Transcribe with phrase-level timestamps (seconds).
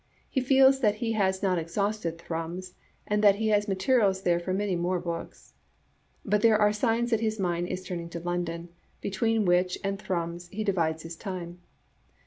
[0.27, 2.73] He feels that he has not exhausted Thrums,
[3.05, 5.53] and that he has materials there for many more books.
[6.25, 8.69] But there are signs that his mind is turning to London,
[8.99, 11.59] between which and Thrums he divides his time.